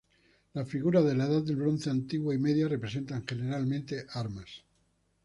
[0.53, 4.63] Las figuras de la Edad del Bronce antigua y media representan generalmente armas.